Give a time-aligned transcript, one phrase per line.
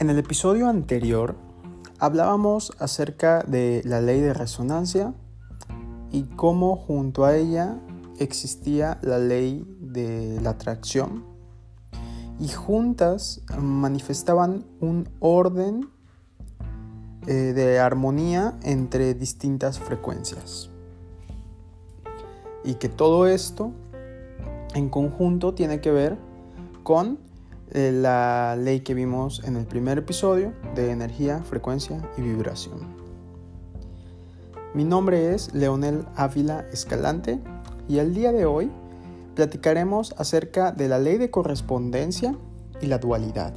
[0.00, 1.36] En el episodio anterior
[1.98, 5.12] hablábamos acerca de la ley de resonancia
[6.10, 7.78] y cómo junto a ella
[8.18, 11.26] existía la ley de la atracción
[12.40, 15.90] y juntas manifestaban un orden
[17.26, 20.70] eh, de armonía entre distintas frecuencias.
[22.64, 23.72] Y que todo esto
[24.74, 26.16] en conjunto tiene que ver
[26.84, 27.29] con
[27.72, 33.00] la ley que vimos en el primer episodio de energía, frecuencia y vibración.
[34.74, 37.40] Mi nombre es Leonel Ávila Escalante
[37.88, 38.70] y el día de hoy
[39.34, 42.36] platicaremos acerca de la ley de correspondencia
[42.80, 43.54] y la dualidad.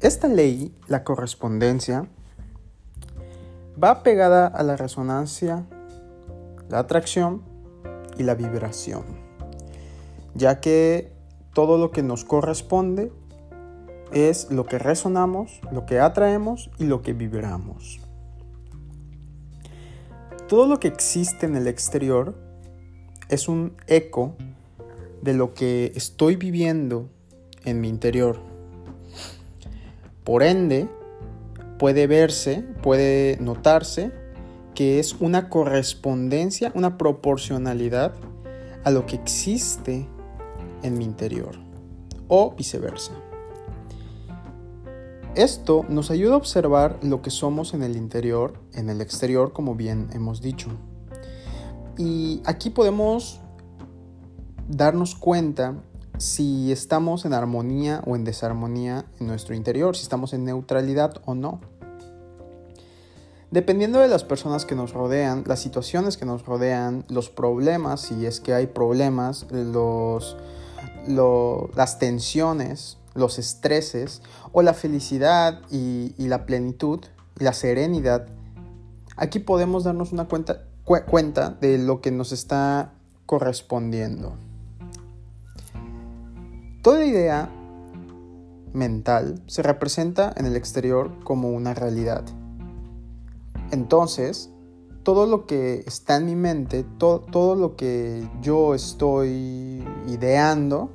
[0.00, 2.06] Esta ley, la correspondencia,
[3.82, 5.66] va pegada a la resonancia,
[6.68, 7.42] la atracción
[8.16, 9.25] y la vibración,
[10.36, 11.12] ya que
[11.54, 13.10] todo lo que nos corresponde
[14.12, 18.00] es lo que resonamos, lo que atraemos y lo que vibramos.
[20.48, 22.36] Todo lo que existe en el exterior
[23.28, 24.36] es un eco
[25.22, 27.08] de lo que estoy viviendo
[27.64, 28.38] en mi interior.
[30.22, 30.88] Por ende,
[31.78, 34.12] puede verse, puede notarse
[34.74, 38.14] que es una correspondencia, una proporcionalidad
[38.84, 40.06] a lo que existe
[40.86, 41.56] en mi interior
[42.28, 43.12] o viceversa.
[45.34, 49.74] Esto nos ayuda a observar lo que somos en el interior, en el exterior, como
[49.74, 50.70] bien hemos dicho.
[51.98, 53.40] Y aquí podemos
[54.68, 55.74] darnos cuenta
[56.18, 61.34] si estamos en armonía o en desarmonía en nuestro interior, si estamos en neutralidad o
[61.34, 61.60] no.
[63.50, 68.26] Dependiendo de las personas que nos rodean, las situaciones que nos rodean, los problemas, si
[68.26, 70.36] es que hay problemas, los,
[71.08, 77.00] las tensiones, los estreses o la felicidad y, la plenitud
[77.38, 78.26] y la serenidad,
[79.16, 82.92] aquí podemos darnos una cuenta, cuenta de lo que nos está
[83.26, 84.36] correspondiendo.
[86.82, 87.50] Toda idea
[88.72, 92.24] mental se representa en el exterior como una realidad.
[93.72, 94.50] Entonces,
[95.02, 100.90] todo lo que está en mi mente, todo lo que yo estoy ideando,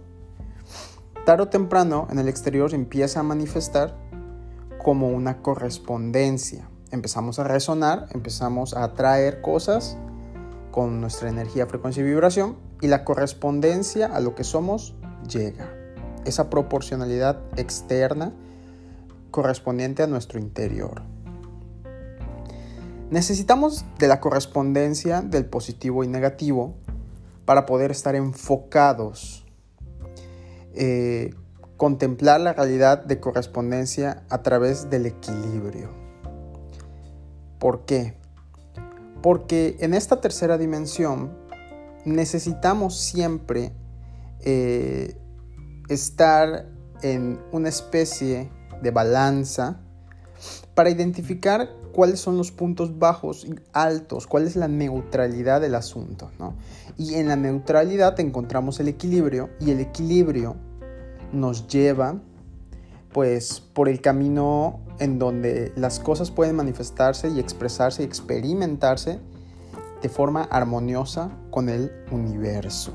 [1.25, 3.95] tarde o temprano en el exterior empieza a manifestar
[4.83, 6.67] como una correspondencia.
[6.91, 9.97] Empezamos a resonar, empezamos a atraer cosas
[10.71, 14.95] con nuestra energía, frecuencia y vibración y la correspondencia a lo que somos
[15.29, 15.69] llega.
[16.25, 18.33] Esa proporcionalidad externa
[19.29, 21.03] correspondiente a nuestro interior.
[23.11, 26.75] Necesitamos de la correspondencia del positivo y negativo
[27.45, 29.45] para poder estar enfocados,
[30.75, 31.33] eh,
[31.77, 35.89] contemplar la realidad de correspondencia a través del equilibrio.
[37.59, 38.17] ¿Por qué?
[39.21, 41.37] Porque en esta tercera dimensión
[42.05, 43.71] necesitamos siempre
[44.39, 45.15] eh,
[45.89, 46.67] estar
[47.01, 48.49] en una especie
[48.81, 49.81] de balanza
[50.73, 56.31] para identificar cuáles son los puntos bajos y altos, cuál es la neutralidad del asunto.
[56.97, 60.55] Y en la neutralidad encontramos el equilibrio y el equilibrio
[61.31, 62.19] nos lleva
[63.13, 69.19] pues por el camino en donde las cosas pueden manifestarse y expresarse y experimentarse
[70.01, 72.93] de forma armoniosa con el universo.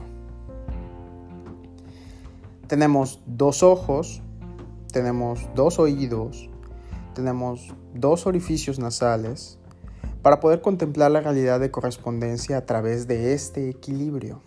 [2.67, 4.23] Tenemos dos ojos,
[4.93, 6.49] tenemos dos oídos,
[7.16, 9.59] tenemos dos orificios nasales
[10.21, 14.43] para poder contemplar la realidad de correspondencia a través de este equilibrio.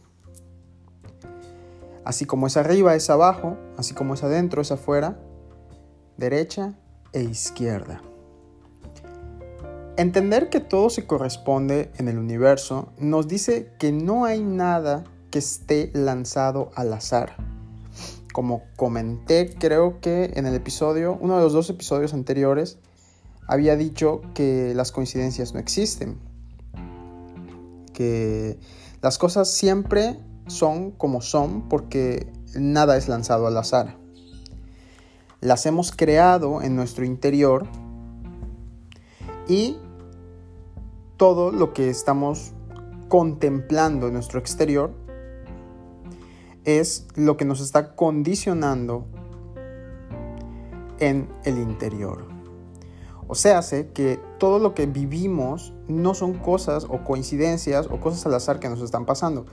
[2.06, 5.20] Así como es arriba es abajo, así como es adentro es afuera,
[6.18, 6.76] derecha
[7.12, 8.04] e izquierda.
[9.98, 15.40] Entender que todo se corresponde en el universo nos dice que no hay nada que
[15.40, 17.49] esté lanzado al azar
[18.34, 22.78] como comenté, creo que en el episodio, uno de los dos episodios anteriores,
[23.48, 26.18] había dicho que las coincidencias no existen.
[27.94, 28.60] Que
[29.02, 33.98] las cosas siempre son como son porque nada es lanzado al azar.
[35.42, 37.68] Las hemos creado en nuestro interior
[39.48, 39.78] y
[41.18, 42.52] todo lo que estamos
[43.08, 44.94] contemplando en nuestro exterior
[46.66, 49.06] es lo que nos está condicionando
[51.00, 52.26] en el interior.
[53.28, 58.26] O sea, sé que todo lo que vivimos no son cosas o coincidencias o cosas
[58.26, 59.46] al azar que nos están pasando.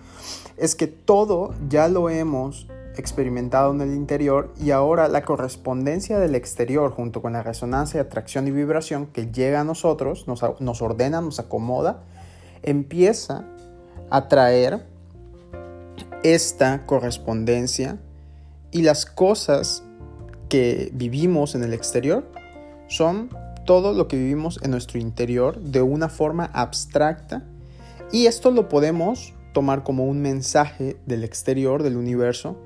[0.57, 6.35] Es que todo ya lo hemos experimentado en el interior y ahora la correspondencia del
[6.35, 11.21] exterior junto con la resonancia, atracción y vibración que llega a nosotros, nos, nos ordena,
[11.21, 12.03] nos acomoda,
[12.63, 13.45] empieza
[14.09, 14.87] a traer
[16.35, 17.99] esta correspondencia
[18.73, 19.85] y las cosas
[20.49, 22.29] que vivimos en el exterior
[22.89, 23.31] son
[23.65, 27.45] todo lo que vivimos en nuestro interior de una forma abstracta
[28.11, 32.57] y esto lo podemos tomar como un mensaje del exterior, del universo,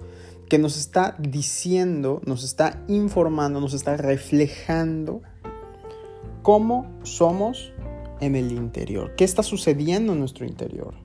[0.49, 5.23] que nos está diciendo, nos está informando, nos está reflejando
[6.43, 7.73] cómo somos
[8.21, 11.00] en el interior, qué está sucediendo en nuestro interior.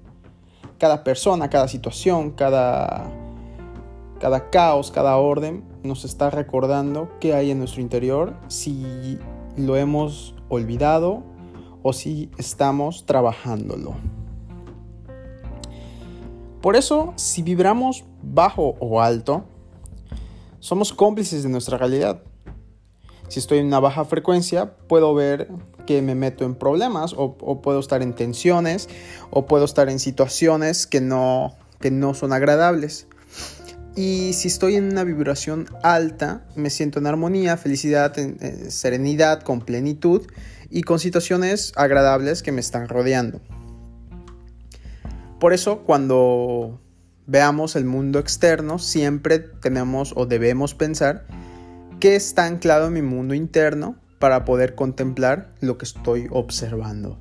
[0.77, 3.10] Cada persona, cada situación, cada,
[4.19, 9.19] cada caos, cada orden nos está recordando qué hay en nuestro interior, si
[9.56, 11.24] lo hemos olvidado
[11.83, 13.95] o si estamos trabajándolo.
[16.62, 19.44] Por eso, si vibramos bajo o alto,
[20.60, 22.24] somos cómplices de nuestra realidad.
[23.27, 25.50] Si estoy en una baja frecuencia, puedo ver
[25.86, 28.88] que me meto en problemas o, puedo estar en tensiones
[29.30, 33.07] o puedo estar en situaciones que no, que no son agradables.
[33.95, 39.62] Y si estoy en una vibración alta, me siento en armonía, felicidad, en, serenidad, con
[39.62, 40.28] plenitud
[40.69, 43.39] y con situaciones agradables que me están rodeando.
[45.39, 46.81] Por eso cuando
[47.25, 51.25] veamos el mundo externo, siempre tenemos o debemos pensar
[52.00, 57.19] que está anclado en mi mundo interno para poder contemplar lo que estoy observando.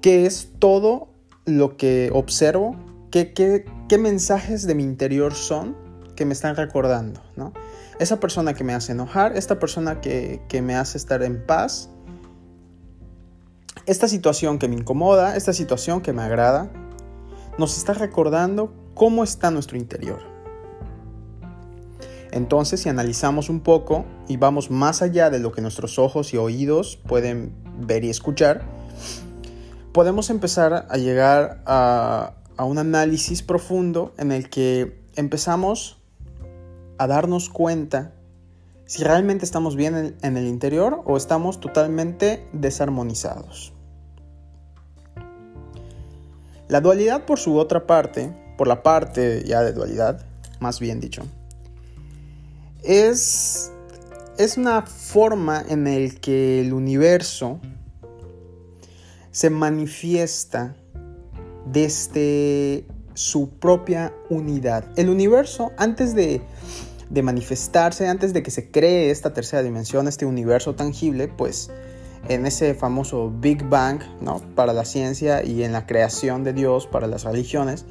[0.00, 1.08] ¿Qué es todo
[1.44, 2.76] lo que observo?
[3.10, 5.76] ¿Qué, qué, mensajes de mi interior son
[6.16, 7.22] que me están recordando?
[7.36, 7.52] ¿no?
[7.98, 11.90] Esa persona que me hace enojar, esta persona que, que me hace estar en paz,
[13.86, 16.70] esta situación que me incomoda, esta situación que me agrada,
[17.58, 20.20] nos está recordando cómo está nuestro interior.
[22.32, 26.38] Entonces, si analizamos un poco y vamos más allá de lo que nuestros ojos y
[26.38, 28.62] oídos pueden ver y escuchar,
[29.92, 35.98] podemos empezar a llegar a, un análisis profundo en el que empezamos
[36.96, 38.12] a darnos cuenta
[38.86, 43.72] si realmente estamos bien en el interior o estamos totalmente desarmonizados.
[46.68, 50.24] La dualidad por su otra parte, por la parte ya de dualidad,
[50.60, 51.24] más bien dicho,
[52.82, 53.72] es,
[54.38, 57.60] es una forma en el que el universo
[59.30, 60.76] se manifiesta
[61.66, 64.84] desde su propia unidad.
[64.96, 66.42] El universo, antes de,
[67.08, 71.70] de, manifestarse, antes de que se cree esta tercera dimensión, este universo tangible, pues
[72.28, 74.40] en ese famoso Big Bang ¿no?
[74.54, 77.84] para la ciencia y en la creación de Dios para las religiones,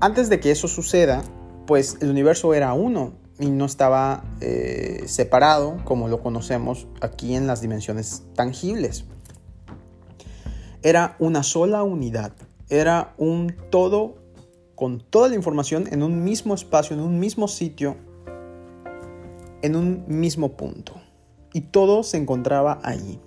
[0.00, 1.22] antes de que eso suceda,
[1.66, 7.46] pues el universo era uno y no estaba eh, separado como lo conocemos aquí en
[7.46, 9.04] las dimensiones tangibles.
[10.82, 12.32] Era una sola unidad,
[12.68, 14.16] era un todo
[14.74, 17.96] con toda la información en un mismo espacio, en un mismo sitio,
[19.62, 21.00] en un mismo punto
[21.52, 23.20] y todo se encontraba allí.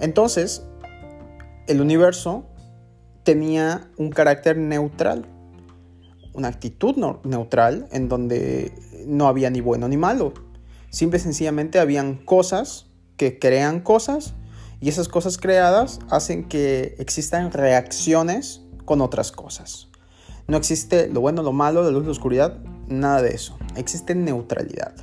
[0.00, 0.64] Entonces,
[1.66, 2.44] el universo
[3.22, 5.26] tenía un carácter neutral,
[6.34, 8.72] una actitud neutral en donde
[9.06, 10.34] no había ni bueno ni malo.
[10.90, 12.86] Simple y sencillamente habían cosas
[13.16, 14.34] que crean cosas
[14.80, 19.88] y esas cosas creadas hacen que existan reacciones con otras cosas.
[20.46, 23.56] No existe lo bueno, lo malo, la luz, la oscuridad, nada de eso.
[23.76, 24.94] Existe neutralidad.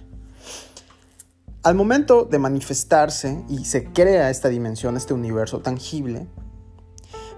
[1.64, 6.28] Al momento de manifestarse y se crea esta dimensión, este universo tangible,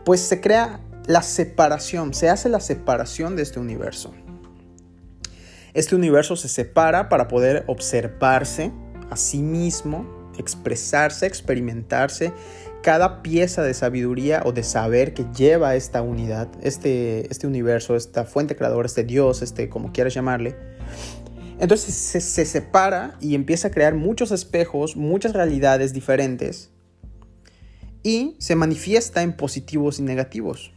[0.06, 4.14] pues se crea la separación, se hace la separación de este universo.
[5.74, 8.72] Este universo se separa para poder observarse
[9.10, 12.32] a sí mismo, expresarse, experimentarse
[12.84, 18.26] cada pieza de sabiduría o de saber que lleva esta unidad, este, este universo, esta
[18.26, 20.56] fuente creadora, este Dios, este como quieras llamarle,
[21.60, 26.72] entonces se, separa y empieza a crear muchos espejos, muchas realidades diferentes
[28.04, 30.73] y se manifiesta en positivos y negativos.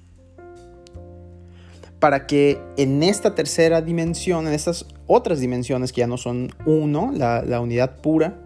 [2.07, 7.11] Para que en esta tercera dimensión, en estas otras dimensiones que ya no son uno,
[7.13, 8.39] la, unidad pura,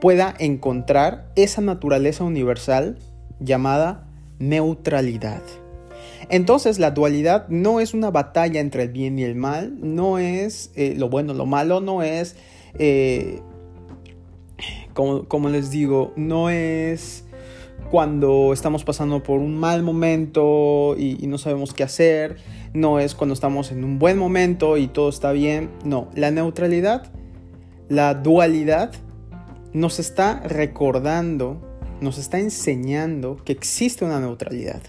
[0.00, 2.98] pueda encontrar esa naturaleza universal
[3.38, 4.08] llamada
[4.40, 5.40] neutralidad.
[6.30, 10.72] Entonces la dualidad no es una batalla entre el bien y el mal, no es
[10.74, 12.34] eh, lo bueno, lo malo, no es,
[12.76, 13.40] eh,
[14.94, 17.22] como, les digo, no es
[17.92, 22.38] cuando estamos pasando por un mal momento y, no sabemos qué hacer,
[22.72, 27.12] no es cuando estamos en un buen momento y todo está bien, no, la neutralidad,
[27.90, 28.92] la dualidad
[29.74, 31.60] nos está recordando,
[32.00, 34.80] nos está enseñando que existe una neutralidad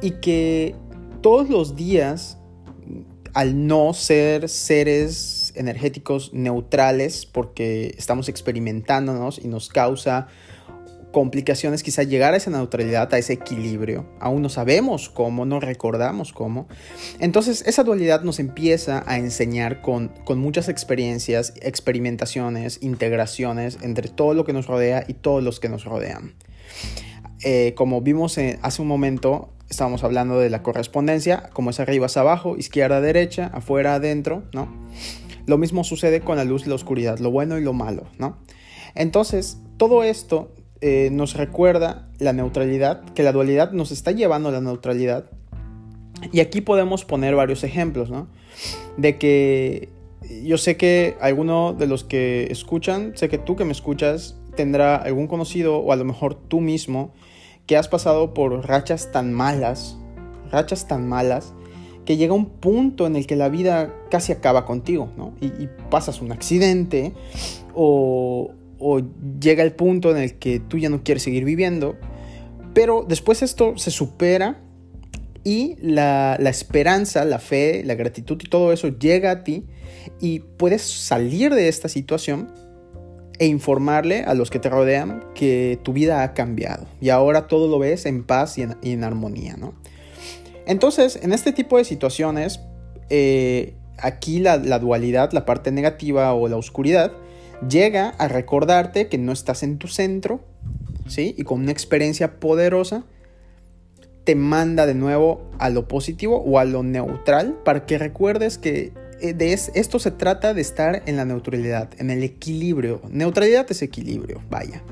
[0.00, 0.74] y que
[1.20, 2.38] todos los días,
[3.34, 10.28] al no ser seres energéticos neutrales, porque estamos experimentándonos y nos causa
[11.16, 14.04] complicaciones, quizá llegar a esa neutralidad, a ese equilibrio.
[14.20, 16.68] Aún no sabemos cómo, no recordamos cómo.
[17.20, 24.34] Entonces esa dualidad nos empieza a enseñar con, con muchas experiencias, experimentaciones, integraciones entre todo
[24.34, 26.34] lo que nos rodea y todos los que nos rodean.
[27.42, 32.04] Eh, como vimos eh, hace un momento, estábamos hablando de la correspondencia, como es arriba
[32.04, 34.68] es abajo, izquierda derecha, afuera adentro, ¿no?
[35.46, 38.36] Lo mismo sucede con la luz y la oscuridad, lo bueno y lo malo, ¿no?
[38.94, 44.52] Entonces, todo esto eh, nos recuerda la neutralidad, que la dualidad nos está llevando a
[44.52, 45.30] la neutralidad.
[46.32, 48.28] Y aquí podemos poner varios ejemplos, ¿no?
[48.96, 49.88] De que
[50.42, 54.96] yo sé que alguno de los que escuchan, sé que tú que me escuchas, tendrá
[54.96, 57.12] algún conocido o a lo mejor tú mismo
[57.66, 59.96] que has pasado por rachas tan malas,
[60.50, 61.52] rachas tan malas,
[62.04, 65.32] que llega un punto en el que la vida casi acaba contigo, ¿no?
[65.40, 67.12] Y, y pasas un accidente
[67.74, 69.00] o, o
[69.40, 71.96] llega el punto en el que tú ya no quieres seguir viviendo,
[72.74, 74.62] pero después esto se supera
[75.44, 79.64] y la, esperanza, la fe, la gratitud y todo eso llega a ti
[80.20, 82.52] y puedes salir de esta situación
[83.38, 87.68] e informarle a los que te rodean que tu vida ha cambiado y ahora todo
[87.68, 89.74] lo ves en paz y en, armonía, ¿no?
[90.66, 92.60] Entonces, en este tipo de situaciones,
[93.08, 97.12] eh, aquí la, la dualidad, la parte negativa o la oscuridad,
[97.68, 100.40] llega a recordarte que no estás en tu centro,
[101.06, 101.34] ¿sí?
[101.36, 103.04] Y con una experiencia poderosa
[104.24, 108.92] te manda de nuevo a lo positivo o a lo neutral para que recuerdes que
[109.20, 113.00] eh, de esto se trata de estar en la neutralidad, en el equilibrio.
[113.08, 114.82] Neutralidad es equilibrio, vaya.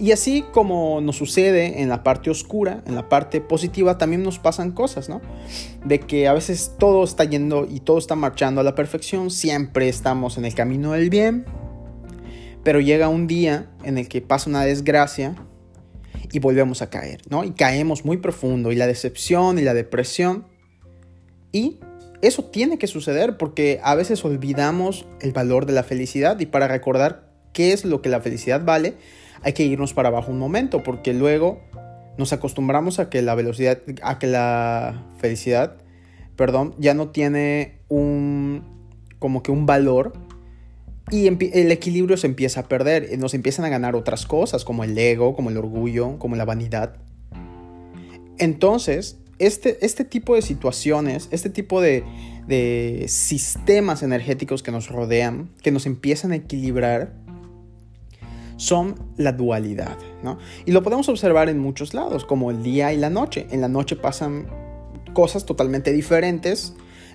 [0.00, 4.38] Y así como nos sucede en la parte oscura, en la parte positiva, también nos
[4.38, 5.20] pasan cosas, ¿no?
[5.84, 9.90] De que a veces todo está yendo y todo está marchando a la perfección, siempre
[9.90, 11.44] estamos en el camino del bien,
[12.64, 15.34] pero llega un día en el que pasa una desgracia
[16.32, 17.44] y volvemos a caer, ¿no?
[17.44, 20.46] Y caemos muy profundo y la decepción y la depresión
[21.52, 21.78] y
[22.22, 26.68] eso tiene que suceder porque a veces olvidamos el valor de la felicidad y para
[26.68, 28.94] recordar qué es lo que la felicidad vale,
[29.42, 31.60] hay que irnos para abajo un momento, porque luego
[32.18, 35.76] nos acostumbramos a que la velocidad, a que la felicidad,
[36.36, 38.62] perdón, ya no tiene un,
[39.18, 40.12] como que un valor
[41.10, 44.96] y el equilibrio se empieza a perder, nos empiezan a ganar otras cosas, como el
[44.96, 46.96] ego, como el orgullo, como la vanidad.
[48.38, 52.04] Entonces, este, este tipo de situaciones, este tipo de,
[52.46, 57.14] de sistemas energéticos que nos rodean, que nos empiezan a equilibrar,
[58.60, 60.36] son la dualidad, ¿no?
[60.66, 63.46] Y lo podemos observar en muchos lados, como el día y la noche.
[63.50, 64.48] En la noche pasan
[65.14, 66.74] cosas totalmente diferentes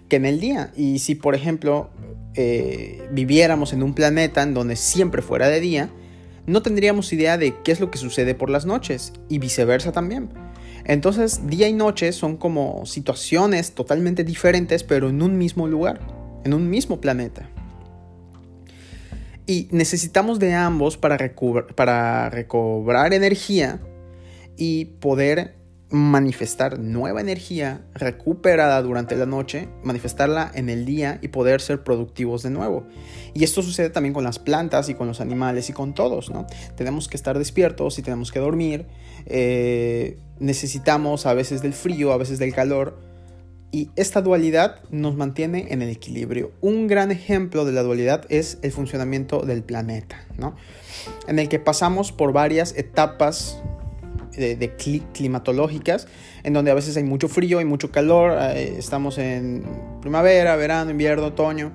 [0.10, 0.72] que en el día.
[0.76, 1.92] Y si, por ejemplo,
[2.34, 5.92] eh, viviéramos en un planeta en donde siempre fuera de día,
[6.48, 10.30] no tendríamos idea de qué es lo que sucede por las noches y viceversa también.
[10.84, 16.00] Entonces, día y noche son como situaciones totalmente diferentes, pero en un mismo lugar,
[16.44, 17.52] en un mismo planeta.
[19.48, 21.18] Y necesitamos de ambos para,
[21.76, 23.80] para recobrar energía
[24.58, 25.56] y poder
[25.90, 32.42] manifestar nueva energía recuperada durante la noche, manifestarla en el día y poder ser productivos
[32.42, 32.88] de nuevo.
[33.34, 36.48] Y esto sucede también con las plantas y con los animales y con todos, ¿no?
[36.76, 38.88] Tenemos que estar despiertos y tenemos que dormir.
[39.28, 43.00] Eh, necesitamos a veces del frío, a veces del calor
[43.76, 46.54] y esta dualidad nos mantiene en el equilibrio.
[46.62, 50.56] Un gran ejemplo de la dualidad es el funcionamiento del planeta, ¿no?
[51.28, 53.60] en el que pasamos por varias etapas
[54.32, 54.74] de,
[55.12, 56.08] climatológicas,
[56.44, 59.66] en donde a veces hay mucho frío y mucho calor, eh, estamos en
[60.00, 61.74] primavera, verano, invierno, otoño,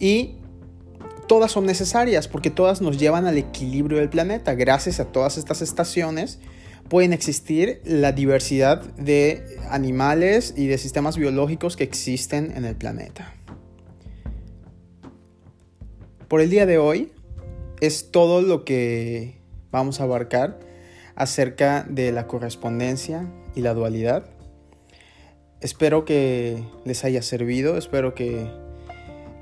[0.00, 0.38] y
[1.28, 4.54] todas son necesarias porque todas nos llevan al equilibrio del planeta.
[4.54, 6.40] Gracias a todas estas estaciones,
[6.88, 13.34] pueden existir la diversidad de animales y de sistemas biológicos que existen en el planeta.
[16.28, 17.12] Por el día de hoy
[17.80, 19.38] es todo lo que
[19.70, 20.60] vamos a abarcar
[21.14, 24.26] acerca de la correspondencia y la dualidad.
[25.60, 28.46] Espero que les haya servido, espero que,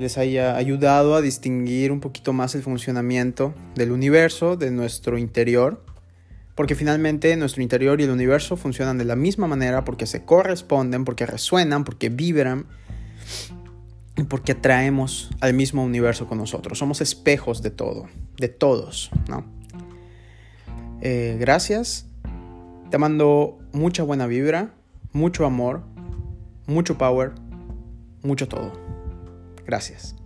[0.00, 5.84] les haya ayudado a distinguir un poquito más el funcionamiento del universo, de nuestro interior,
[6.60, 11.06] porque finalmente nuestro interior y el universo funcionan de la misma manera porque se corresponden,
[11.06, 12.66] porque resuenan, porque vibran
[14.14, 16.78] y porque atraemos al mismo universo con nosotros.
[16.78, 19.46] Somos espejos de todo, de todos, ¿no?
[21.00, 22.06] Eh, gracias.
[22.90, 24.74] Te mando mucha buena vibra,
[25.14, 25.80] mucho amor,
[26.66, 27.32] mucho power,
[28.22, 28.70] mucho todo.
[29.64, 30.19] Gracias.